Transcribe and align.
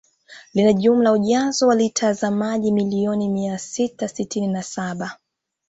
Lina 0.53 0.73
jumla 0.73 1.09
ya 1.09 1.13
ujazo 1.15 1.67
wa 1.67 1.75
lita 1.75 2.13
za 2.13 2.31
maji 2.31 2.71
milioni 2.71 3.29
mia 3.29 3.57
sita 3.57 4.07
sitini 4.07 4.47
na 4.47 4.63
saba 4.63 5.17